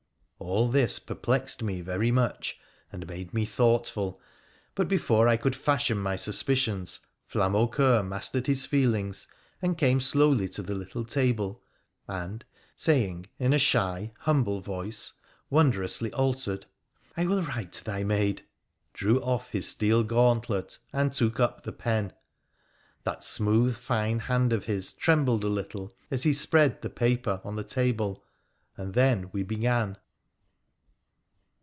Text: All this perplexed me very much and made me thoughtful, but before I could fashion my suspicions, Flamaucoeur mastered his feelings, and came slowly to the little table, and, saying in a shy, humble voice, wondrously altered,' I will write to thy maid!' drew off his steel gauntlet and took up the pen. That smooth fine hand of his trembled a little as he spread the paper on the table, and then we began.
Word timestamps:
All 0.43 0.69
this 0.69 0.97
perplexed 0.97 1.61
me 1.61 1.81
very 1.81 2.09
much 2.09 2.59
and 2.91 3.05
made 3.07 3.31
me 3.31 3.45
thoughtful, 3.45 4.19
but 4.73 4.87
before 4.87 5.27
I 5.27 5.37
could 5.37 5.55
fashion 5.55 5.99
my 5.99 6.15
suspicions, 6.15 6.99
Flamaucoeur 7.27 8.01
mastered 8.01 8.47
his 8.47 8.65
feelings, 8.65 9.27
and 9.61 9.77
came 9.77 9.99
slowly 9.99 10.49
to 10.49 10.63
the 10.63 10.73
little 10.73 11.05
table, 11.05 11.61
and, 12.07 12.43
saying 12.75 13.27
in 13.37 13.53
a 13.53 13.59
shy, 13.59 14.13
humble 14.17 14.61
voice, 14.61 15.13
wondrously 15.51 16.11
altered,' 16.13 16.65
I 17.15 17.27
will 17.27 17.43
write 17.43 17.71
to 17.73 17.83
thy 17.83 18.03
maid!' 18.03 18.41
drew 18.95 19.21
off 19.21 19.51
his 19.51 19.67
steel 19.67 20.03
gauntlet 20.03 20.79
and 20.91 21.13
took 21.13 21.39
up 21.39 21.61
the 21.61 21.71
pen. 21.71 22.13
That 23.03 23.23
smooth 23.23 23.77
fine 23.77 24.17
hand 24.17 24.53
of 24.53 24.65
his 24.65 24.91
trembled 24.93 25.43
a 25.43 25.47
little 25.49 25.93
as 26.09 26.23
he 26.23 26.33
spread 26.33 26.81
the 26.81 26.89
paper 26.89 27.41
on 27.43 27.57
the 27.57 27.63
table, 27.63 28.23
and 28.75 28.95
then 28.95 29.29
we 29.31 29.43
began. 29.43 29.99